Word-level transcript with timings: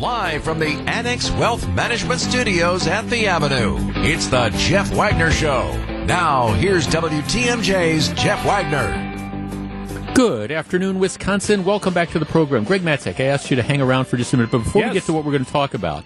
live 0.00 0.42
from 0.42 0.58
the 0.58 0.68
Annex 0.86 1.30
Wealth 1.32 1.66
Management 1.68 2.20
Studios 2.20 2.86
at 2.86 3.08
the 3.10 3.26
Avenue. 3.26 3.76
It's 3.96 4.28
the 4.28 4.48
Jeff 4.56 4.90
Wagner 4.94 5.30
Show. 5.30 5.72
Now, 6.06 6.52
here's 6.54 6.86
WTMJ's 6.86 8.08
Jeff 8.14 8.44
Wagner. 8.46 9.08
Good 10.14 10.50
afternoon, 10.50 10.98
Wisconsin. 10.98 11.64
Welcome 11.64 11.92
back 11.94 12.10
to 12.10 12.18
the 12.18 12.26
program. 12.26 12.64
Greg 12.64 12.82
Matzek, 12.82 13.20
I 13.20 13.24
asked 13.28 13.50
you 13.50 13.56
to 13.56 13.62
hang 13.62 13.80
around 13.80 14.06
for 14.06 14.16
just 14.16 14.32
a 14.32 14.36
minute, 14.36 14.50
but 14.50 14.58
before 14.64 14.82
Yes. 14.82 14.90
we 14.90 14.94
get 14.94 15.04
to 15.04 15.12
what 15.12 15.24
we're 15.24 15.32
going 15.32 15.44
to 15.44 15.52
talk 15.52 15.74
about, 15.74 16.04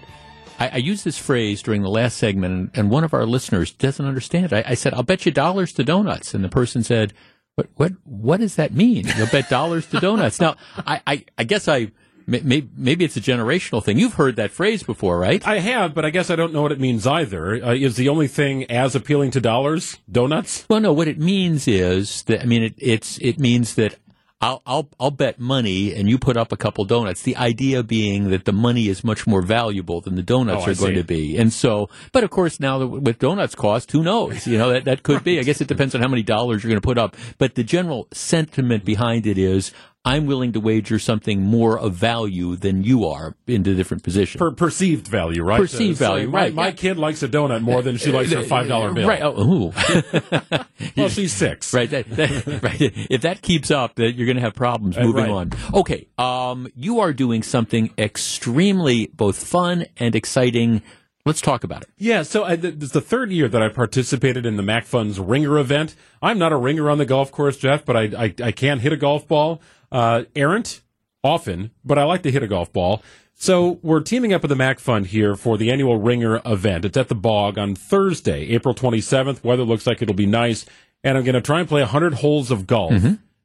I, 0.59 0.69
I 0.73 0.77
used 0.77 1.05
this 1.05 1.17
phrase 1.17 1.61
during 1.61 1.81
the 1.81 1.89
last 1.89 2.17
segment, 2.17 2.53
and, 2.53 2.71
and 2.73 2.89
one 2.89 3.03
of 3.03 3.13
our 3.13 3.25
listeners 3.25 3.71
doesn't 3.71 4.05
understand. 4.05 4.51
I, 4.53 4.63
I 4.67 4.73
said, 4.73 4.93
"I'll 4.93 5.03
bet 5.03 5.25
you 5.25 5.31
dollars 5.31 5.71
to 5.73 5.83
donuts," 5.83 6.33
and 6.33 6.43
the 6.43 6.49
person 6.49 6.83
said, 6.83 7.13
"What? 7.55 7.67
What? 7.75 7.91
What 8.03 8.39
does 8.41 8.55
that 8.55 8.73
mean? 8.73 9.05
You'll 9.17 9.27
bet 9.27 9.49
dollars 9.49 9.85
to 9.87 9.99
donuts?" 9.99 10.39
Now, 10.39 10.55
I, 10.77 11.01
I, 11.07 11.25
I 11.37 11.43
guess 11.45 11.67
I. 11.67 11.91
Maybe, 12.27 12.67
maybe 12.75 13.05
it's 13.05 13.15
a 13.17 13.21
generational 13.21 13.83
thing. 13.83 13.99
You've 13.99 14.15
heard 14.15 14.35
that 14.37 14.49
phrase 14.51 14.81
before, 14.81 15.19
right? 15.19 15.45
I 15.47 15.59
have, 15.59 15.93
but 15.93 16.05
I 16.05 16.09
guess 16.09 16.29
I 16.31 16.35
don't 16.35 16.53
know 16.53 16.63
what 16.63 16.71
it 16.71 16.79
means 16.79 17.05
either. 17.05 17.63
Uh, 17.63 17.73
is 17.73 17.97
the 17.97 18.09
only 18.09 18.27
thing 18.27 18.63
as 18.71 18.95
appealing 18.95 19.31
to 19.31 19.41
dollars 19.41 19.97
donuts? 20.11 20.65
Well, 20.67 20.79
no. 20.79 20.91
What 20.91 21.07
it 21.07 21.19
means 21.19 21.67
is 21.67 22.23
that 22.23 22.41
I 22.41 22.45
mean 22.45 22.63
it, 22.63 22.73
it's 22.77 23.19
it 23.19 23.37
means 23.39 23.75
that 23.75 23.95
I'll 24.41 24.61
I'll 24.65 24.89
I'll 24.99 25.11
bet 25.11 25.39
money 25.39 25.93
and 25.93 26.09
you 26.09 26.17
put 26.17 26.35
up 26.35 26.51
a 26.51 26.57
couple 26.57 26.83
donuts. 26.85 27.21
The 27.21 27.37
idea 27.37 27.83
being 27.83 28.31
that 28.31 28.45
the 28.45 28.51
money 28.53 28.87
is 28.87 29.03
much 29.03 29.25
more 29.27 29.41
valuable 29.43 30.01
than 30.01 30.15
the 30.15 30.23
donuts 30.23 30.63
Oh, 30.63 30.69
I 30.69 30.71
are 30.71 30.75
going 30.75 30.91
see. 30.95 31.01
to 31.01 31.03
be. 31.03 31.37
And 31.37 31.53
so, 31.53 31.89
but 32.11 32.23
of 32.23 32.31
course 32.31 32.59
now 32.59 32.79
that 32.79 32.87
with 32.87 33.19
donuts 33.19 33.53
cost, 33.55 33.91
who 33.91 34.03
knows? 34.03 34.47
You 34.47 34.57
know 34.57 34.71
that 34.71 34.85
that 34.85 35.03
could 35.03 35.23
be. 35.23 35.39
I 35.39 35.43
guess 35.47 35.61
it 35.61 35.67
depends 35.67 35.93
on 35.93 36.01
how 36.01 36.07
many 36.07 36.23
dollars 36.23 36.63
you're 36.63 36.69
going 36.69 36.81
to 36.81 36.85
put 36.85 36.97
up. 36.97 37.15
But 37.37 37.53
the 37.55 37.63
general 37.63 38.07
sentiment 38.11 38.83
behind 38.83 39.27
it 39.27 39.37
is. 39.37 39.71
I'm 40.07 40.27
willing 40.27 40.51
to 40.53 40.59
wager 40.59 40.99
something 40.99 41.41
more 41.41 41.79
of 41.79 41.93
value 41.93 42.55
than 42.55 42.83
you 42.83 43.07
are 43.07 43.35
into 43.47 43.73
different 43.73 44.03
position. 44.03 44.37
Per 44.37 44.51
perceived 44.51 45.07
value, 45.07 45.41
right? 45.43 45.59
Perceived 45.59 45.99
Uh, 46.01 46.05
so 46.05 46.13
value, 46.13 46.27
my, 46.29 46.39
right, 46.43 46.53
My 46.53 46.65
yeah. 46.67 46.71
kid 46.73 46.97
likes 46.97 47.23
a 47.23 47.27
donut 47.27 47.61
more 47.61 47.81
than 47.81 47.97
she 47.97 48.11
likes 48.11 48.31
her 48.31 48.43
five 48.55 48.67
dollar 48.67 48.93
bill. 48.93 49.07
Right. 49.07 49.21
Oh. 49.23 49.73
Well, 50.97 51.09
she's 51.09 51.33
six. 51.33 51.73
Right, 51.73 51.89
that, 51.89 52.09
that, 52.11 52.61
right. 52.63 52.79
If 53.09 53.21
that 53.21 53.41
keeps 53.41 53.71
up, 53.71 53.95
that 53.95 54.13
you're 54.13 54.25
going 54.27 54.35
to 54.37 54.41
have 54.41 54.53
problems 54.53 54.97
Uh, 54.97 55.03
moving 55.03 55.23
right. 55.25 55.31
on. 55.31 55.51
Okay, 55.73 56.07
um, 56.17 56.67
you 56.75 56.99
are 56.99 57.11
doing 57.11 57.43
something 57.43 57.91
extremely 57.97 59.07
both 59.13 59.41
fun 59.45 59.85
and 59.97 60.15
exciting. 60.15 60.81
Let's 61.25 61.41
talk 61.41 61.63
about 61.63 61.81
it. 61.81 61.89
Yeah, 61.97 62.21
so 62.23 62.43
I, 62.43 62.55
th- 62.55 62.75
this 62.75 62.87
is 62.87 62.91
the 62.91 63.01
third 63.01 63.31
year 63.31 63.47
that 63.47 63.61
I 63.61 63.69
participated 63.69 64.45
in 64.45 64.57
the 64.57 64.63
MACC 64.63 64.83
Funds 64.85 65.19
Ringer 65.19 65.57
event. 65.57 65.95
I'm 66.21 66.37
not 66.37 66.51
a 66.51 66.57
ringer 66.57 66.89
on 66.89 66.97
the 66.99 67.05
golf 67.05 67.31
course, 67.31 67.57
Jeff, 67.57 67.83
but 67.85 67.95
I 67.97 68.01
I, 68.25 68.33
I 68.43 68.51
can 68.51 68.79
hit 68.79 68.93
a 68.93 68.97
golf 68.97 69.27
ball. 69.27 69.61
Uh, 69.91 70.23
errant, 70.35 70.81
often, 71.23 71.71
but 71.83 71.97
I 71.97 72.03
like 72.03 72.23
to 72.23 72.31
hit 72.31 72.43
a 72.43 72.47
golf 72.47 72.71
ball. 72.71 73.01
So 73.33 73.79
we're 73.81 73.99
teaming 73.99 74.33
up 74.33 74.43
with 74.43 74.49
the 74.49 74.55
MACC 74.55 74.79
Fund 74.79 75.07
here 75.07 75.35
for 75.35 75.57
the 75.57 75.69
annual 75.71 75.97
Ringer 75.99 76.41
event. 76.45 76.85
It's 76.85 76.95
at 76.97 77.09
the 77.09 77.15
Bog 77.15 77.57
on 77.57 77.75
Thursday, 77.75 78.47
April 78.49 78.73
27th. 78.73 79.43
Weather 79.43 79.63
looks 79.63 79.85
like 79.85 80.01
it'll 80.01 80.15
be 80.15 80.25
nice, 80.25 80.65
and 81.03 81.17
I'm 81.17 81.23
going 81.25 81.35
to 81.35 81.41
try 81.41 81.59
and 81.59 81.67
play 81.67 81.81
100 81.81 82.15
holes 82.15 82.49
of 82.49 82.65
golf 82.65 82.93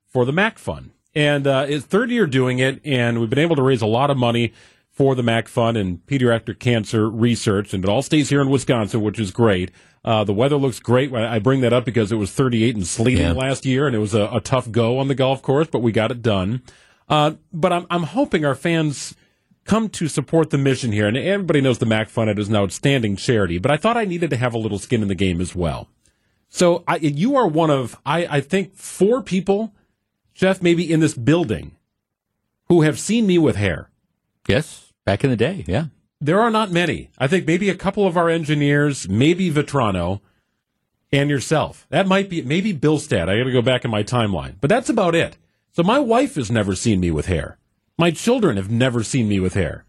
for 0.07 0.25
the 0.25 0.33
MACC 0.33 0.59
Fund. 0.59 0.91
And 1.15 1.47
uh, 1.47 1.67
it's 1.69 1.85
third 1.85 2.11
year 2.11 2.27
doing 2.27 2.61
it, 2.61 2.81
and 2.85 3.19
we've 3.19 3.29
been 3.31 3.41
able 3.41 3.57
to 3.57 3.63
raise 3.63 3.83
a 3.83 3.87
lot 3.87 4.11
of 4.11 4.17
money 4.17 4.53
for 5.01 5.15
the 5.15 5.23
MACC 5.23 5.49
Fund 5.49 5.79
and 5.79 6.05
pediatric 6.05 6.59
cancer 6.59 7.09
research, 7.09 7.73
and 7.73 7.83
it 7.83 7.89
all 7.89 8.03
stays 8.03 8.29
here 8.29 8.43
in 8.43 8.51
Wisconsin, 8.51 9.01
which 9.01 9.19
is 9.19 9.31
great. 9.31 9.71
Uh, 10.05 10.25
the 10.25 10.33
weather 10.35 10.57
looks 10.57 10.79
great. 10.79 11.11
I 11.15 11.39
bring 11.39 11.63
that 11.63 11.73
up 11.73 11.87
because 11.87 12.13
it 12.13 12.17
was 12.17 12.31
38 12.31 12.77
and 12.77 12.87
sleeting 12.87 13.23
Yeah. 13.25 13.33
last 13.33 13.65
year, 13.65 13.87
and 13.87 13.97
it 13.97 13.99
was 13.99 14.13
a, 14.13 14.29
a 14.31 14.43
tough 14.43 14.71
go 14.71 14.99
on 14.99 15.09
the 15.09 15.15
golf 15.15 15.41
course, 15.41 15.69
but 15.73 15.79
we 15.79 15.91
got 15.91 16.11
it 16.11 16.21
done. 16.21 16.61
Uh, 17.09 17.33
but 17.51 17.73
I'm, 17.73 17.87
I'm 17.89 18.03
hoping 18.03 18.45
our 18.45 18.55
fans 18.55 19.15
come 19.65 19.89
to 19.89 20.07
support 20.07 20.51
the 20.51 20.59
mission 20.59 20.93
here, 20.93 21.09
and 21.09 21.17
everybody 21.17 21.63
knows 21.63 21.79
the 21.79 21.87
MACC 21.87 22.09
Fund 22.11 22.39
is 22.39 22.51
an 22.51 22.57
outstanding 22.57 23.17
charity, 23.17 23.57
but 23.57 23.71
I 23.71 23.79
thought 23.79 23.97
I 23.97 24.05
needed 24.05 24.29
to 24.29 24.37
have 24.37 24.53
a 24.53 24.59
little 24.59 24.79
skin 24.79 25.01
in 25.01 25.09
the 25.09 25.15
game 25.15 25.41
as 25.41 25.55
well. 25.55 25.89
So 26.51 26.85
I, 26.87 26.97
you 26.97 27.37
are 27.37 27.47
one 27.47 27.71
of, 27.71 27.99
I, 28.05 28.27
I 28.27 28.41
think, 28.43 28.77
four 28.77 29.23
people, 29.23 29.73
Jeff, 30.35 30.61
maybe 30.61 30.93
in 30.93 31.01
this 31.01 31.15
building, 31.15 31.75
who 32.69 32.83
have 32.83 32.99
seen 32.99 33.27
me 33.27 33.39
with 33.39 33.57
hair. 33.57 33.89
Yes, 34.47 34.90
back 35.11 35.25
in 35.25 35.31
the 35.31 35.37
day, 35.37 35.65
yeah. 35.67 35.87
There 36.21 36.41
are 36.41 36.51
not 36.51 36.71
many. 36.71 37.11
I 37.19 37.27
think 37.27 37.47
maybe 37.47 37.69
a 37.69 37.75
couple 37.75 38.07
of 38.07 38.17
our 38.17 38.29
engineers, 38.29 39.09
maybe 39.09 39.51
Vitrano, 39.51 40.21
and 41.11 41.29
yourself. 41.29 41.87
That 41.91 42.07
might 42.07 42.29
be 42.31 42.43
maybe 42.43 42.73
Billstead. 42.73 43.29
I 43.29 43.37
got 43.39 43.45
to 43.45 43.53
go 43.53 43.63
back 43.63 43.85
in 43.85 43.91
my 43.91 44.03
timeline, 44.05 44.55
but 44.61 44.69
that's 44.71 44.89
about 44.89 45.15
it. 45.17 45.37
So 45.73 45.83
my 45.83 45.99
wife 45.99 46.37
has 46.37 46.49
never 46.51 46.77
seen 46.77 47.01
me 47.01 47.11
with 47.11 47.27
hair. 47.27 47.59
My 47.99 48.11
children 48.13 48.57
have 48.57 48.71
never 48.71 49.03
seen 49.03 49.29
me 49.29 49.41
with 49.41 49.55
hair. 49.55 49.85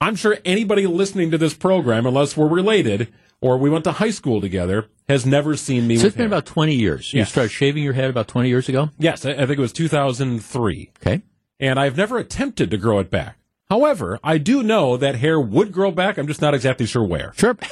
I'm 0.00 0.16
sure 0.16 0.38
anybody 0.44 0.86
listening 0.86 1.30
to 1.32 1.38
this 1.38 1.54
program, 1.54 2.06
unless 2.06 2.36
we're 2.36 2.48
related 2.48 3.12
or 3.40 3.58
we 3.58 3.68
went 3.68 3.84
to 3.84 3.92
high 3.92 4.10
school 4.10 4.40
together, 4.40 4.86
has 5.08 5.26
never 5.26 5.56
seen 5.56 5.86
me 5.86 5.96
So 5.96 6.04
with 6.04 6.06
it's 6.12 6.16
been 6.16 6.30
hair. 6.30 6.38
about 6.38 6.46
20 6.46 6.74
years. 6.74 7.12
You 7.12 7.24
started 7.26 7.50
shaving 7.50 7.82
your 7.82 7.92
head 7.92 8.08
about 8.10 8.28
20 8.28 8.48
years 8.48 8.68
ago? 8.70 8.88
yes, 8.98 9.26
I 9.26 9.34
think 9.34 9.58
it 9.58 9.58
was 9.58 9.72
2003. 9.72 10.90
Okay. 11.02 11.22
and 11.60 11.78
I've 11.78 11.96
never 11.96 12.16
attempted 12.18 12.70
to 12.70 12.76
grow 12.78 13.00
it 13.00 13.10
back. 13.10 13.36
However, 13.70 14.18
I 14.22 14.38
do 14.38 14.62
know 14.62 14.96
that 14.96 15.16
hair 15.16 15.40
would 15.40 15.72
grow 15.72 15.90
back. 15.90 16.18
I'm 16.18 16.26
just 16.26 16.42
not 16.42 16.54
exactly 16.54 16.86
sure 16.86 17.04
where. 17.04 17.32
Sure. 17.36 17.56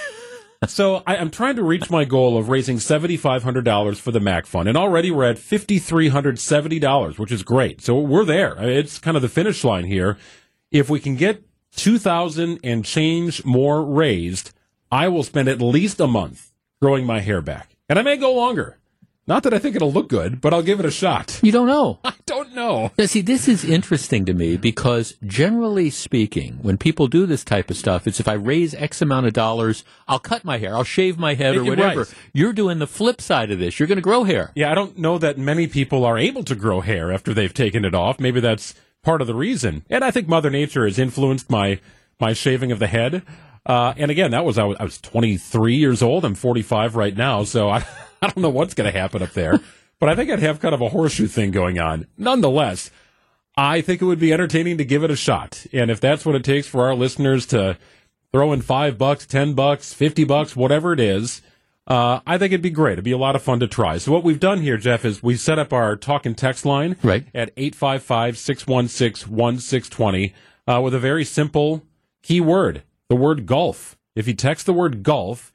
So 0.69 1.03
I, 1.07 1.17
I'm 1.17 1.31
trying 1.31 1.57
to 1.57 1.65
reach 1.65 1.91
my 1.91 2.05
goal 2.05 2.39
of 2.39 2.49
raising 2.49 2.77
$7,500 2.77 3.97
for 3.99 4.13
the 4.13 4.21
MACC 4.21 4.47
Fund, 4.47 4.69
and 4.69 4.79
already 4.79 5.11
we're 5.11 5.25
at 5.25 5.37
$5,370, 5.37 7.19
which 7.19 7.33
is 7.33 7.43
great. 7.43 7.81
So 7.81 7.99
we're 7.99 8.25
there. 8.25 8.55
It's 8.59 9.01
kind 9.01 9.17
of 9.17 9.23
the 9.23 9.29
finish 9.29 9.65
line 9.65 9.87
here. 9.87 10.17
If 10.71 10.89
we 10.89 11.01
can 11.01 11.17
get 11.17 11.43
2,000 11.77 12.61
and 12.63 12.85
change 12.85 13.45
more 13.45 13.85
raised, 13.85 14.53
I 14.91 15.09
will 15.09 15.25
spend 15.25 15.49
at 15.49 15.61
least 15.61 15.99
a 15.99 16.07
month 16.07 16.53
growing 16.81 17.05
my 17.05 17.19
hair 17.21 17.43
back, 17.43 17.77
and 17.89 17.99
I 17.99 18.03
may 18.03 18.17
go 18.17 18.33
longer. 18.33 18.79
Not 19.25 19.45
that 19.45 19.55
I 19.55 19.59
think 19.61 19.77
it'll 19.77 19.93
look 19.93 20.09
good, 20.09 20.41
but 20.41 20.53
I'll 20.53 20.63
give 20.65 20.81
it 20.81 20.87
a 20.87 20.91
shot. 20.91 21.39
You 21.43 21.53
don't 21.53 21.69
know. 21.69 22.01
I 22.05 22.15
don't 22.27 22.55
know. 22.55 22.91
Now, 22.99 23.07
see, 23.07 23.21
this 23.21 23.47
is 23.47 23.65
interesting 23.65 24.25
to 24.27 24.35
me 24.35 24.57
because 24.57 25.15
generally 25.25 25.91
speaking, 25.91 26.59
when 26.63 26.77
people 26.77 27.07
do 27.07 27.25
this 27.25 27.45
type 27.45 27.71
of 27.71 27.77
stuff, 27.77 28.09
it's 28.09 28.19
if 28.19 28.27
I 28.27 28.33
raise 28.33 28.75
X 28.75 29.01
amount 29.01 29.27
of 29.27 29.33
dollars, 29.33 29.85
I'll 30.09 30.19
cut 30.19 30.45
my 30.45 30.59
hair, 30.59 30.75
I'll 30.75 30.83
shave 30.83 31.19
my 31.19 31.35
head 31.35 31.53
or 31.55 31.63
You're 31.63 31.77
whatever. 31.77 32.01
right. 32.01 32.15
You're 32.33 32.53
doing 32.53 32.81
the 32.81 32.87
flip 32.89 33.21
side 33.21 33.53
of 33.53 33.61
this. 33.61 33.79
You're 33.79 33.87
going 33.87 33.97
to 33.97 34.03
grow 34.03 34.25
hair. 34.25 34.51
Yeah, 34.57 34.73
I 34.73 34.75
don't 34.75 34.99
know 34.99 35.19
that 35.19 35.39
many 35.39 35.69
people 35.69 36.05
are 36.05 36.19
able 36.19 36.43
to 36.45 36.57
grow 36.57 36.81
hair 36.81 37.13
after 37.13 37.33
they've 37.33 37.55
taken 37.55 37.85
it 37.85 37.95
off. 37.95 38.19
Maybe 38.19 38.41
that's 38.41 38.75
part 39.05 39.21
of 39.21 39.29
the 39.29 39.35
reason. 39.37 39.85
And 39.89 40.05
I 40.05 40.11
think 40.11 40.27
Mother 40.27 40.51
Nature 40.51 40.85
has 40.85 40.99
influenced 40.99 41.49
my 41.49 41.79
my 42.21 42.33
shaving 42.33 42.73
of 42.73 42.79
the 42.81 42.87
head. 42.89 43.23
Uh, 43.65 43.95
and 43.97 44.11
again, 44.11 44.33
that 44.33 44.45
was 44.45 44.59
I, 44.59 44.65
was 44.65 44.77
I 44.81 44.85
was 44.85 45.01
23 45.01 45.77
years 45.77 46.03
old. 46.03 46.25
I'm 46.25 46.35
45 46.35 46.97
right 46.97 47.17
now, 47.17 47.45
so 47.45 47.71
I 47.71 47.85
I 48.23 48.27
don't 48.27 48.39
know 48.39 48.51
what's 48.51 48.75
going 48.75 48.93
to 48.93 48.99
happen 48.99 49.23
up 49.23 49.33
there. 49.33 49.61
but 50.01 50.09
I 50.09 50.17
think 50.17 50.31
I'd 50.31 50.41
have 50.41 50.59
kind 50.61 50.75
of 50.75 50.81
a 50.81 50.89
horseshoe 50.89 51.29
thing 51.29 51.53
going 51.53 51.79
on. 51.79 52.07
Nonetheless, 52.19 52.91
I 53.57 53.81
think 53.81 54.03
it 54.03 54.07
would 54.07 54.19
be 54.19 54.33
entertaining 54.33 54.79
to 54.79 54.85
give 54.85 55.05
it 55.05 55.11
a 55.11 55.17
shot. 55.17 55.65
And 55.73 55.91
if 55.91 56.01
that's 56.01 56.27
what 56.27 56.35
it 56.35 56.45
takes 56.45 56.67
for 56.67 56.87
our 56.87 56.95
listeners 56.95 57.47
to 57.47 57.77
throw 58.33 58.53
in 58.53 58.63
five 58.63 58.99
bucks, 58.99 59.27
ten 59.27 59.55
bucks, 59.55 59.95
fifty 59.95 60.25
bucks, 60.25 60.57
whatever 60.57 60.93
it 60.93 61.01
is, 61.01 61.43
uh, 61.87 62.21
I 62.27 62.39
think 62.39 62.53
it'd 62.53 62.63
be 62.63 62.71
great. 62.71 62.95
It'd 62.95 63.05
be 63.05 63.13
a 63.13 63.19
lot 63.19 63.37
of 63.37 63.43
fun 63.43 63.61
to 63.61 63.67
try. 63.69 63.99
So 63.99 64.11
what 64.13 64.25
we've 64.25 64.41
done 64.41 64.61
here, 64.63 64.77
Jeff, 64.77 65.05
is 65.05 65.23
we 65.23 65.37
set 65.37 65.59
up 65.59 65.73
our 65.73 65.97
talk 65.97 66.27
and 66.27 66.37
text 66.39 66.65
line 66.65 66.97
Right. 67.03 67.27
at 67.35 67.55
855-616-1620 67.57 70.33
uh, 70.67 70.81
with 70.81 70.95
a 70.95 70.99
very 70.99 71.25
simple 71.25 71.83
keyword, 72.23 72.83
the 73.13 73.17
word 73.17 73.45
golf. 73.45 73.99
If 74.17 74.27
you 74.27 74.33
text 74.33 74.65
the 74.65 74.73
word 74.73 75.03
golf, 75.03 75.53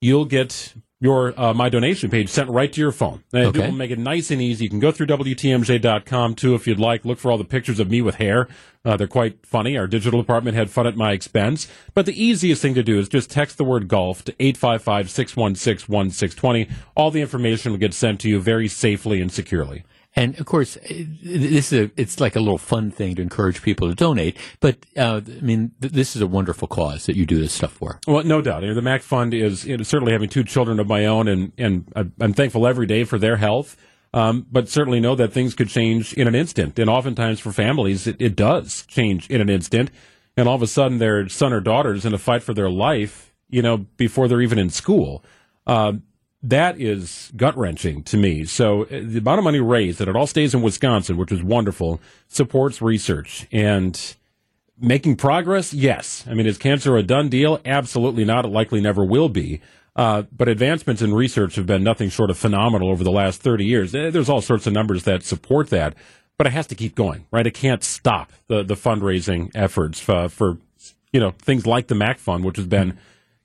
you'll 0.00 0.24
get 0.24 0.74
your 1.00 1.40
uh, 1.40 1.54
my 1.54 1.68
donation 1.68 2.10
page 2.10 2.28
sent 2.28 2.50
right 2.50 2.72
to 2.72 2.80
your 2.80 2.90
phone. 2.90 3.22
And 3.32 3.46
Okay. 3.46 3.60
It 3.62 3.66
will 3.66 3.76
make 3.76 3.92
it 3.92 3.98
nice 4.00 4.32
and 4.32 4.42
easy. 4.42 4.64
You 4.64 4.70
can 4.70 4.80
go 4.80 4.90
through 4.90 5.06
WTMJ.com 5.06 6.34
too 6.34 6.56
if 6.56 6.66
you'd 6.66 6.80
like. 6.80 7.04
Look 7.04 7.20
for 7.20 7.30
all 7.30 7.38
the 7.38 7.44
pictures 7.44 7.78
of 7.78 7.88
me 7.88 8.02
with 8.02 8.16
hair. 8.16 8.48
Uh, 8.84 8.96
they're 8.96 9.06
quite 9.06 9.46
funny. 9.46 9.78
Our 9.78 9.86
digital 9.86 10.20
department 10.20 10.56
had 10.56 10.68
fun 10.68 10.88
at 10.88 10.96
my 10.96 11.12
expense. 11.12 11.68
But 11.94 12.06
the 12.06 12.20
easiest 12.20 12.60
thing 12.60 12.74
to 12.74 12.82
do 12.82 12.98
is 12.98 13.08
just 13.08 13.30
text 13.30 13.56
the 13.56 13.62
word 13.62 13.86
golf 13.86 14.24
to 14.24 14.34
855 14.40 15.10
616 15.10 15.94
1620. 15.94 16.68
All 16.96 17.12
the 17.12 17.20
information 17.20 17.70
will 17.70 17.78
get 17.78 17.94
sent 17.94 18.18
to 18.22 18.28
you 18.28 18.40
very 18.40 18.66
safely 18.66 19.20
and 19.20 19.30
securely. 19.30 19.84
And 20.16 20.38
of 20.40 20.46
course, 20.46 20.76
eh, 20.88 21.04
this 21.22 21.72
is 21.72 21.86
a, 21.86 21.90
it's 21.96 22.20
like 22.20 22.34
a 22.34 22.40
little 22.40 22.58
fun 22.58 22.90
thing 22.90 23.14
to 23.16 23.22
encourage 23.22 23.62
people 23.62 23.88
to 23.88 23.94
donate. 23.94 24.36
But 24.58 24.84
uh, 24.96 25.20
I 25.26 25.40
mean, 25.40 25.72
th- 25.80 25.92
this 25.92 26.16
is 26.16 26.22
a 26.22 26.26
wonderful 26.26 26.66
cause 26.66 27.06
that 27.06 27.16
you 27.16 27.26
do 27.26 27.40
this 27.40 27.52
stuff 27.52 27.72
for. 27.72 28.00
Well, 28.06 28.24
no 28.24 28.42
doubt. 28.42 28.62
You 28.62 28.68
know, 28.68 28.74
The 28.74 28.82
MACC 28.82 29.02
Fund 29.02 29.34
is 29.34 29.64
you 29.64 29.76
know, 29.76 29.84
certainly 29.84 30.12
having 30.12 30.28
two 30.28 30.44
children 30.44 30.80
of 30.80 30.88
my 30.88 31.06
own, 31.06 31.28
and, 31.28 31.52
and 31.56 31.92
I'm 32.20 32.32
thankful 32.32 32.66
every 32.66 32.86
day 32.86 33.04
for 33.04 33.18
their 33.18 33.36
health. 33.36 33.76
Um, 34.12 34.44
but 34.50 34.68
certainly 34.68 34.98
know 34.98 35.14
that 35.14 35.32
things 35.32 35.54
could 35.54 35.68
change 35.68 36.14
in 36.14 36.26
an 36.26 36.34
instant. 36.34 36.80
And 36.80 36.90
oftentimes 36.90 37.38
for 37.38 37.52
families, 37.52 38.08
it, 38.08 38.16
it 38.18 38.34
does 38.34 38.84
change 38.88 39.30
in 39.30 39.40
an 39.40 39.48
instant. 39.48 39.92
And 40.36 40.48
all 40.48 40.56
of 40.56 40.62
a 40.62 40.66
sudden, 40.66 40.98
their 40.98 41.28
son 41.28 41.52
or 41.52 41.60
daughter's 41.60 42.04
in 42.04 42.12
a 42.12 42.18
fight 42.18 42.42
for 42.42 42.52
their 42.52 42.70
life, 42.70 43.32
you 43.48 43.62
know, 43.62 43.76
before 43.76 44.26
they're 44.26 44.40
even 44.40 44.58
in 44.58 44.68
school. 44.70 45.24
Um, 45.64 46.02
that 46.42 46.80
is 46.80 47.30
gut 47.36 47.56
wrenching 47.56 48.02
to 48.04 48.16
me. 48.16 48.44
So 48.44 48.84
uh, 48.84 49.00
the 49.02 49.18
amount 49.18 49.38
of 49.38 49.44
money 49.44 49.60
raised, 49.60 49.98
that 49.98 50.08
it 50.08 50.16
all 50.16 50.26
stays 50.26 50.54
in 50.54 50.62
Wisconsin, 50.62 51.16
which 51.16 51.32
is 51.32 51.42
wonderful, 51.42 52.00
supports 52.28 52.80
research. 52.80 53.46
And 53.52 54.16
making 54.80 55.16
progress? 55.16 55.74
Yes. 55.74 56.24
I 56.28 56.34
mean, 56.34 56.46
is 56.46 56.58
cancer 56.58 56.96
a 56.96 57.02
done 57.02 57.28
deal? 57.28 57.60
Absolutely 57.64 58.24
not. 58.24 58.44
It 58.44 58.48
likely 58.48 58.80
never 58.80 59.04
will 59.04 59.28
be. 59.28 59.60
Uh, 59.94 60.22
but 60.32 60.48
advancements 60.48 61.02
in 61.02 61.12
research 61.12 61.56
have 61.56 61.66
been 61.66 61.82
nothing 61.82 62.08
short 62.08 62.30
of 62.30 62.38
phenomenal 62.38 62.90
over 62.90 63.04
the 63.04 63.10
last 63.10 63.42
30 63.42 63.64
years. 63.64 63.94
Eh, 63.94 64.10
There's 64.10 64.28
all 64.28 64.40
sorts 64.40 64.66
of 64.66 64.72
numbers 64.72 65.04
that 65.04 65.22
support 65.22 65.68
that, 65.70 65.94
but 66.38 66.46
it 66.46 66.50
has 66.50 66.66
to 66.68 66.74
keep 66.74 66.94
going, 66.94 67.26
right? 67.30 67.46
It 67.46 67.54
can't 67.54 67.84
stop 67.84 68.32
the, 68.46 68.62
the 68.62 68.76
fundraising 68.76 69.50
efforts 69.54 70.08
uh, 70.08 70.28
for, 70.28 70.58
you 71.12 71.20
know, 71.20 71.32
things 71.32 71.66
like 71.66 71.88
the 71.88 71.94
MACC 71.96 72.18
Fund, 72.18 72.44
which 72.44 72.56
has 72.56 72.66
been 72.66 72.92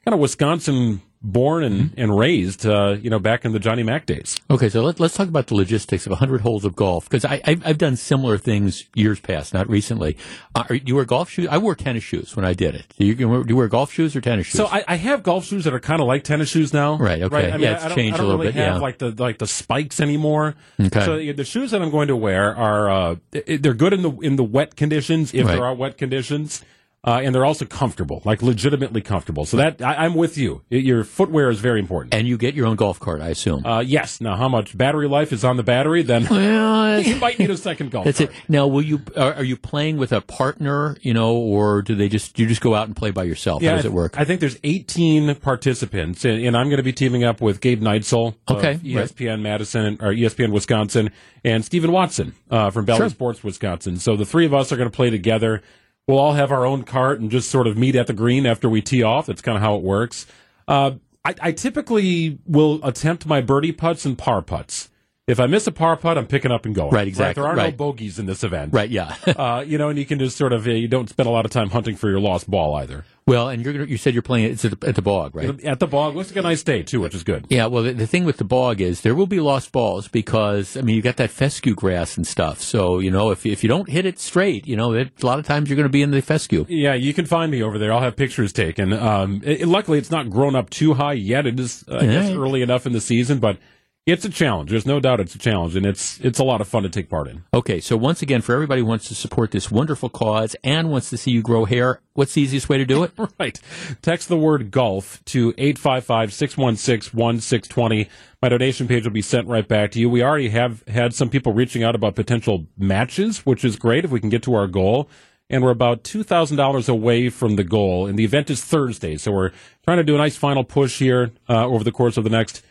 kind 0.05 0.13
of 0.13 0.19
Wisconsin 0.19 1.01
born 1.21 1.63
and, 1.63 1.93
and 1.97 2.17
raised, 2.17 2.65
uh, 2.65 2.95
you 3.01 3.09
know, 3.09 3.19
back 3.19 3.45
in 3.45 3.51
the 3.51 3.59
Johnny 3.59 3.81
Mac 3.83 4.05
days. 4.05 4.37
Okay, 4.49 4.69
so 4.69 4.81
let, 4.83 4.99
let's 4.99 5.15
talk 5.15 5.27
about 5.27 5.47
the 5.47 5.55
logistics 5.55 6.05
of 6.05 6.11
100 6.11 6.41
holes 6.41 6.63
of 6.65 6.75
golf 6.75 7.09
because 7.09 7.25
I've, 7.25 7.65
I've 7.65 7.77
done 7.77 7.95
similar 7.95 8.37
things 8.37 8.85
years 8.93 9.19
past, 9.19 9.53
not 9.53 9.67
recently. 9.69 10.17
Uh, 10.53 10.63
do 10.63 10.81
you 10.85 10.95
wear 10.95 11.05
golf 11.05 11.29
shoes? 11.29 11.47
I 11.49 11.57
wore 11.57 11.73
tennis 11.75 12.03
shoes 12.03 12.35
when 12.35 12.45
I 12.45 12.53
did 12.53 12.75
it. 12.75 12.93
Do 12.99 13.05
you, 13.05 13.15
do 13.15 13.45
you 13.47 13.55
wear 13.55 13.67
golf 13.67 13.91
shoes 13.91 14.15
or 14.15 14.21
tennis 14.21 14.47
shoes? 14.47 14.57
So 14.57 14.67
I, 14.67 14.83
I 14.87 14.95
have 14.97 15.23
golf 15.23 15.45
shoes 15.45 15.63
that 15.63 15.73
are 15.73 15.79
kind 15.79 16.01
of 16.01 16.07
like 16.07 16.23
tennis 16.23 16.49
shoes 16.49 16.73
now. 16.73 16.97
Right, 16.97 17.21
okay. 17.23 17.49
I 17.49 17.51
mean, 17.53 17.61
Yeah, 17.61 17.75
it's 17.75 17.85
I 17.85 17.95
changed 17.95 18.15
I 18.15 18.17
don't 18.17 18.25
a 18.25 18.27
little 18.29 18.41
really 18.41 18.53
bit, 18.53 18.63
have 18.63 18.75
yeah. 18.75 18.79
like 18.81 18.97
the 18.99 19.09
like 19.11 19.39
the 19.39 19.47
spikes 19.47 19.99
anymore. 19.99 20.55
Okay. 20.79 21.05
So 21.05 21.17
the 21.33 21.43
shoes 21.45 21.71
that 21.71 21.81
I'm 21.81 21.91
going 21.91 22.09
to 22.09 22.15
wear 22.15 22.55
are 22.55 22.89
uh, 22.89 23.15
they're 23.31 23.73
good 23.73 23.93
in 23.93 24.01
the 24.03 24.11
in 24.19 24.35
the 24.35 24.43
wet 24.43 24.75
conditions 24.75 25.33
if 25.33 25.45
Right. 25.45 25.55
there 25.55 25.65
are 25.65 25.73
wet 25.75 25.97
conditions. 25.97 26.63
Uh, 27.05 27.21
and 27.23 27.35
they're 27.35 27.45
also 27.45 27.65
comfortable, 27.65 28.19
like 28.25 28.41
legitimately 28.41 28.99
comfortable. 28.99 29.45
So 29.45 29.57
that 29.57 29.79
I, 29.81 30.05
I'm 30.05 30.15
with 30.15 30.39
you. 30.39 30.63
I- 30.71 30.75
Your 30.77 31.03
footwear 31.03 31.49
is 31.51 31.59
very 31.59 31.79
important. 31.79 32.15
and 32.15 32.27
you 32.27 32.35
get 32.35 32.55
your 32.55 32.65
own 32.65 32.75
golf 32.75 32.99
cart, 32.99 33.21
I 33.21 33.29
assume. 33.29 33.63
Uh, 33.63 33.81
yes. 33.81 34.19
Now, 34.21 34.35
how 34.35 34.49
much 34.49 34.75
battery 34.75 35.07
life 35.07 35.31
is 35.31 35.43
on 35.45 35.55
the 35.57 35.61
battery? 35.63 36.01
Then 36.01 36.25
well, 36.27 36.99
you 37.01 37.15
might 37.17 37.37
need 37.37 37.51
a 37.51 37.57
second 37.57 37.91
golf. 37.91 38.05
That's 38.05 38.21
it. 38.21 38.31
Now, 38.49 38.65
will 38.65 38.81
you 38.81 39.01
are, 39.15 39.35
are 39.35 39.43
you 39.43 39.55
playing 39.55 39.97
with 39.97 40.11
a 40.11 40.21
partner, 40.21 40.97
you 41.01 41.13
know, 41.13 41.35
or 41.35 41.83
do 41.83 41.93
they 41.93 42.09
just 42.09 42.39
you 42.39 42.47
just 42.47 42.61
go 42.61 42.73
out 42.73 42.87
and 42.87 42.95
play 42.95 43.11
by 43.11 43.23
yourself? 43.23 43.61
How 43.61 43.75
does 43.75 43.85
it 43.85 43.93
work? 43.93 44.19
I 44.19 44.25
think 44.25 44.39
there's 44.39 44.57
18 44.63 45.35
participants, 45.35 46.25
and, 46.25 46.43
and 46.43 46.57
I'm 46.57 46.67
going 46.69 46.77
to 46.77 46.83
be 46.83 46.93
teaming 46.93 47.23
up 47.23 47.39
with 47.39 47.61
Gabe 47.61 47.81
Neitzel, 47.81 48.35
Okay, 48.49 48.75
ESPN 48.83 49.41
Madison 49.41 49.97
or 50.01 50.11
ESPN 50.11 50.51
Wisconsin, 50.51 51.11
and 51.43 51.63
Stephen 51.63 51.91
Watson 51.91 52.33
uh, 52.49 52.71
from 52.71 52.85
Valley 52.85 52.97
Sure. 53.01 53.09
Sports 53.09 53.43
Wisconsin. 53.43 53.97
So 53.97 54.15
the 54.15 54.25
three 54.25 54.45
of 54.45 54.53
us 54.55 54.71
are 54.71 54.77
going 54.77 54.89
to 54.89 54.95
play 54.95 55.11
together. 55.11 55.61
We'll 56.07 56.19
all 56.19 56.33
have 56.33 56.51
our 56.51 56.65
own 56.65 56.83
cart 56.83 57.19
and 57.19 57.31
just 57.31 57.49
sort 57.49 57.65
of 57.65 57.77
meet 57.77 57.95
at 57.95 58.05
the 58.05 58.13
green 58.13 58.45
after 58.45 58.69
we 58.69 58.81
tee 58.81 59.01
off. 59.01 59.25
That's 59.25 59.41
kind 59.41 59.55
of 59.57 59.63
how 59.63 59.75
it 59.75 59.81
works. 59.81 60.27
Uh, 60.67 60.91
I, 61.23 61.33
I 61.41 61.51
typically 61.51 62.37
will 62.45 62.79
attempt 62.83 63.25
my 63.25 63.41
birdie 63.41 63.71
putts 63.71 64.05
and 64.05 64.15
par 64.15 64.43
putts. 64.43 64.89
If 65.27 65.39
I 65.39 65.47
miss 65.47 65.65
a 65.65 65.71
par 65.71 65.97
putt, 65.97 66.19
I'm 66.19 66.27
picking 66.27 66.51
up 66.51 66.67
and 66.67 66.75
going. 66.75 66.91
Right, 66.91 67.07
exactly, 67.07 67.41
There 67.41 67.49
are 67.49 67.55
no 67.55 67.63
right. 67.63 67.75
bogeys 67.75 68.19
in 68.19 68.27
this 68.27 68.43
event. 68.43 68.73
right? 68.73 68.89
Yeah. 68.89 69.15
Uh, 69.35 69.61
you 69.65 69.77
know, 69.77 69.89
and 69.89 69.97
you 69.99 70.05
can 70.05 70.17
just 70.19 70.37
sort 70.37 70.53
of 70.53 70.65
uh, 70.67 70.71
you 70.71 70.87
don't 70.87 71.09
spend 71.09 71.27
a 71.27 71.31
lot 71.31 71.45
of 71.45 71.51
time 71.51 71.69
hunting 71.71 71.95
for 71.95 72.09
your 72.09 72.19
lost 72.19 72.49
ball 72.49 72.75
either. 72.75 73.03
well, 73.27 73.49
and 73.49 73.63
you're 73.65 73.73
gonna, 73.73 73.85
you 73.85 73.97
said 73.97 74.13
you're 74.13 74.21
playing 74.23 74.45
it's 74.51 74.63
at 74.63 74.79
the, 74.79 74.87
at 74.87 74.95
the 74.95 75.01
bog, 75.01 75.35
right? 75.35 75.63
At 75.65 75.79
the 75.79 75.87
bog, 75.87 76.15
looks 76.15 76.29
like 76.29 76.37
a 76.37 76.41
nice 76.43 76.63
day 76.63 76.83
too, 76.83 77.01
which 77.01 77.13
is 77.15 77.23
good. 77.23 77.45
Yeah, 77.49 77.65
well, 77.65 77.83
the, 77.83 77.91
the 77.93 78.07
thing 78.07 78.23
with 78.23 78.37
the 78.37 78.43
bog 78.45 78.79
is 78.81 79.01
there 79.01 79.13
will 79.15 79.27
be 79.27 79.39
lost 79.39 79.71
balls 79.71 80.07
because 80.07 80.77
I 80.77 80.81
mean 80.81 80.95
you 80.95 81.01
got 81.01 81.17
that 81.17 81.31
fescue 81.31 81.73
grass 81.75 82.15
and 82.17 82.25
stuff. 82.25 82.61
So 82.61 82.99
you 82.99 83.11
know 83.11 83.31
if 83.31 83.45
if 83.45 83.61
you 83.63 83.67
don't 83.67 83.89
hit 83.89 84.05
it 84.05 84.19
straight, 84.19 84.65
you 84.67 84.75
know 84.77 84.93
it, 84.93 85.11
a 85.21 85.25
lot 85.25 85.37
of 85.39 85.45
times 85.45 85.69
you're 85.69 85.75
going 85.77 85.87
to 85.87 85.89
be 85.89 86.01
in 86.03 86.11
the 86.11 86.21
fescue. 86.21 86.65
Yeah, 86.69 86.93
you 86.93 87.13
can 87.13 87.25
find 87.25 87.51
me 87.51 87.61
over 87.63 87.77
there. 87.77 87.91
I'll 87.91 88.01
have 88.01 88.15
pictures 88.15 88.53
taken. 88.53 88.93
Um, 88.93 89.41
it- 89.43 89.67
luckily, 89.67 89.97
it's 89.97 90.11
not 90.11 90.29
grown 90.29 90.55
up 90.55 90.69
too 90.69 90.93
high 90.93 91.13
yet. 91.13 91.45
It 91.47 91.59
is, 91.59 91.83
uh, 91.89 91.97
I 91.97 92.05
guess, 92.05 92.31
early 92.31 92.61
enough 92.61 92.85
in 92.85 92.93
the 92.93 93.01
season, 93.01 93.39
but 93.39 93.57
it's 94.05 94.23
a 94.23 94.29
challenge. 94.29 94.69
There's 94.69 94.85
no 94.85 94.99
doubt 94.99 95.19
it's 95.19 95.33
a 95.33 95.39
challenge, 95.39 95.75
and 95.75 95.85
it's 95.85 96.19
it's 96.19 96.37
a 96.37 96.43
lot 96.43 96.61
of 96.61 96.67
fun 96.67 96.83
to 96.83 96.89
take 96.89 97.09
part 97.09 97.27
in. 97.27 97.43
Okay, 97.53 97.79
so 97.79 97.97
once 97.97 98.21
again, 98.21 98.41
for 98.41 98.53
everybody 98.53 98.81
who 98.81 98.87
wants 98.87 99.07
to 99.07 99.15
support 99.15 99.49
this 99.49 99.71
wonderful 99.71 100.09
cause 100.09 100.55
and 100.63 100.91
wants 100.91 101.09
to 101.09 101.17
see 101.17 101.31
you 101.31 101.41
grow 101.41 101.65
hair, 101.65 102.01
what's 102.13 102.35
the 102.35 102.41
easiest 102.43 102.69
way 102.69 102.77
to 102.77 102.85
do 102.85 103.03
it? 103.03 103.11
Right. 103.39 103.59
Text 104.01 104.29
the 104.29 104.37
word 104.37 104.71
golf 104.71 105.23
to 105.25 105.53
855 105.57 106.31
616 106.31 107.19
1620. 107.19 108.07
My 108.41 108.49
donation 108.49 108.87
page 108.87 109.03
will 109.03 109.11
be 109.11 109.21
sent 109.21 109.47
right 109.47 109.67
back 109.67 109.91
to 109.91 109.99
you. 109.99 110.09
We 110.09 110.23
already 110.23 110.49
have 110.49 110.83
had 110.87 111.13
some 111.13 111.29
people 111.29 111.53
reaching 111.53 111.83
out 111.83 111.95
about 111.95 112.15
potential 112.15 112.67
matches, 112.77 113.45
which 113.45 113.65
is 113.65 113.75
great 113.75 114.05
if 114.05 114.11
we 114.11 114.19
can 114.19 114.29
get 114.29 114.43
to 114.43 114.53
our 114.53 114.67
goal. 114.67 115.09
And 115.49 115.63
we're 115.63 115.71
about 115.71 116.03
$2,000 116.03 116.87
away 116.89 117.29
from 117.29 117.55
the 117.55 117.63
goal. 117.63 118.07
And 118.07 118.17
the 118.17 118.23
event 118.23 118.49
is 118.49 118.63
Thursday. 118.63 119.17
So 119.17 119.31
we're 119.31 119.51
trying 119.83 119.97
to 119.97 120.03
do 120.03 120.15
a 120.15 120.19
nice 120.19 120.37
final 120.37 120.63
push 120.63 120.99
here 120.99 121.31
uh, 121.49 121.65
over 121.65 121.83
the 121.83 121.91
course 121.91 122.15
of 122.17 122.23
the 122.23 122.29
next, 122.29 122.63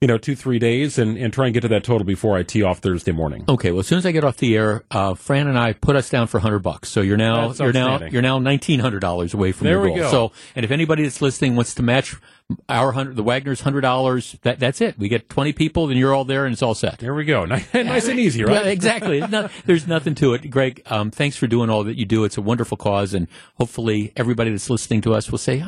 you 0.00 0.08
know, 0.08 0.18
two, 0.18 0.36
three 0.36 0.58
days 0.58 0.98
and, 0.98 1.16
and 1.16 1.32
try 1.32 1.46
and 1.46 1.54
get 1.54 1.60
to 1.62 1.68
that 1.68 1.82
total 1.82 2.04
before 2.04 2.36
I 2.36 2.42
tee 2.42 2.62
off 2.62 2.80
Thursday 2.80 3.12
morning. 3.12 3.44
Okay, 3.48 3.70
well, 3.70 3.80
as 3.80 3.86
soon 3.86 3.96
as 3.98 4.04
I 4.04 4.12
get 4.12 4.24
off 4.24 4.36
the 4.36 4.54
air, 4.54 4.84
uh, 4.90 5.14
Fran 5.14 5.46
and 5.48 5.58
I 5.58 5.72
put 5.72 5.96
us 5.96 6.10
down 6.10 6.26
for 6.26 6.38
hundred 6.38 6.58
bucks. 6.60 6.90
So 6.90 7.00
you're 7.00 7.16
now 7.16 7.48
That's 7.48 7.60
you're 7.60 7.72
now 7.72 8.00
you're 8.04 8.22
now 8.22 8.38
nineteen 8.38 8.80
hundred 8.80 9.00
dollars 9.00 9.32
away 9.32 9.52
from 9.52 9.64
There 9.66 9.74
your 9.76 9.82
we 9.84 9.88
goal. 9.90 9.98
go. 9.98 10.10
So, 10.10 10.32
and 10.54 10.64
if 10.64 10.70
anybody 10.70 11.02
that's 11.04 11.22
listening 11.22 11.56
wants 11.56 11.74
to 11.76 11.82
match 11.82 12.14
our 12.68 12.92
hundred, 12.92 13.16
the 13.16 13.22
Wagner's 13.24 13.62
hundred 13.62 13.80
dollars, 13.80 14.36
that 14.42 14.60
that's 14.60 14.82
it. 14.82 14.98
We 14.98 15.08
get 15.08 15.30
twenty 15.30 15.54
people, 15.54 15.86
then 15.86 15.96
you're 15.96 16.14
all 16.14 16.24
there, 16.26 16.44
and 16.44 16.52
it's 16.52 16.62
all 16.62 16.74
set. 16.74 16.98
There 16.98 17.14
we 17.14 17.24
go. 17.24 17.44
Nice, 17.74 18.06
and 18.08 18.20
easy, 18.20 18.44
right? 18.44 18.66
Yeah, 18.66 18.70
exactly. 18.70 19.20
There's 19.64 19.86
nothing 19.86 20.14
to 20.16 20.34
it. 20.34 20.50
Greg, 20.50 20.82
um, 20.86 21.10
thanks 21.10 21.36
for 21.36 21.46
doing 21.46 21.70
all 21.70 21.84
that 21.84 21.96
you 21.96 22.04
do. 22.04 22.24
It's 22.24 22.36
a 22.36 22.42
wonderful 22.42 22.76
cause, 22.76 23.14
and 23.14 23.28
hopefully 23.54 24.12
everybody 24.14 24.50
that's 24.50 24.68
listening 24.68 25.00
to 25.02 25.14
us 25.14 25.30
will 25.30 25.38
say, 25.38 25.64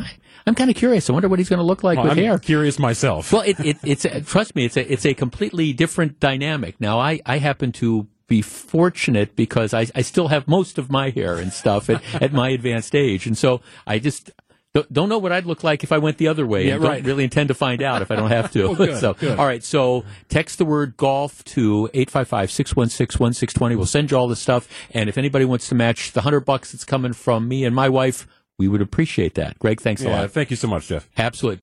I'm 0.47 0.55
kind 0.55 0.71
of 0.71 0.77
curious. 0.77 1.09
I 1.11 1.13
wonder 1.13 1.29
what 1.29 1.39
he's 1.39 1.49
going 1.49 1.59
to 1.59 1.65
look 1.65 1.83
like 1.83 1.97
Well, 1.97 2.05
with 2.09 2.13
I'm 2.13 2.19
hair. 2.25 2.39
curious 2.39 2.79
myself. 2.79 3.33
Well, 3.33 3.43
it, 3.43 3.59
it, 3.61 3.77
it's 3.83 4.05
trust 4.21 4.55
me, 4.55 4.65
it's 4.65 4.77
a 4.77 4.93
it's 4.93 5.07
a 5.07 5.15
completely 5.15 5.73
different 5.73 6.21
dynamic. 6.21 6.81
Now, 6.81 6.99
I 6.99 7.21
I 7.27 7.39
happen 7.39 7.73
to 7.73 8.07
be 8.27 8.43
fortunate 8.43 9.35
because 9.37 9.73
I 9.75 9.87
I 9.95 10.03
still 10.03 10.29
have 10.29 10.47
most 10.47 10.79
of 10.79 10.91
my 10.91 11.11
hair 11.11 11.37
and 11.37 11.53
stuff 11.53 11.89
at, 11.91 12.03
at 12.23 12.33
my 12.33 12.51
advanced 12.51 12.95
age, 12.95 13.27
and 13.27 13.37
so 13.37 13.61
I 13.87 13.99
just. 13.99 14.31
don't- 14.75 15.09
know 15.09 15.19
what 15.19 15.33
I'd 15.33 15.47
look 15.47 15.65
like 15.65 15.83
if 15.83 15.91
I 15.91 15.99
went 15.99 16.19
the 16.19 16.29
other 16.29 16.47
way. 16.47 16.67
Yeah, 16.67 16.75
and 16.75 16.83
don't 16.83 16.93
right. 16.93 17.05
really 17.05 17.25
intend 17.25 17.49
to 17.49 17.55
find 17.55 17.83
out 17.83 18.01
if 18.01 18.13
I 18.13 18.17
don't 18.17 18.31
have 18.31 18.53
to. 18.53 18.65
Well, 18.69 18.75
good, 18.77 19.01
so, 19.01 19.15
good. 19.15 19.37
all 19.37 19.47
right. 19.47 19.65
So, 19.65 20.05
text 20.29 20.59
the 20.59 20.65
word 20.65 20.97
golf 20.97 21.43
to 21.57 21.89
855-616-1620. 21.95 23.77
We'll 23.77 23.87
send 23.87 24.11
you 24.11 24.17
all 24.17 24.29
the 24.29 24.37
stuff. 24.37 24.69
And 24.93 25.09
if 25.09 25.19
anybody 25.19 25.45
wants 25.45 25.69
to 25.71 25.75
match 25.75 26.13
the 26.13 26.21
hundred 26.21 26.41
bucks 26.41 26.73
that's 26.73 26.85
coming 26.85 27.13
from 27.13 27.49
me 27.49 27.65
and 27.65 27.75
my 27.75 27.89
wife, 27.89 28.27
we 28.59 28.69
would 28.69 28.83
appreciate 28.83 29.35
that. 29.35 29.59
Greg, 29.59 29.81
thanks 29.81 30.03
a 30.03 30.09
yeah, 30.09 30.21
lot. 30.23 30.31
thank 30.33 30.51
you 30.51 30.57
so 30.57 30.69
much, 30.69 30.89
Jeff. 30.89 31.09
Absolutely. 31.17 31.57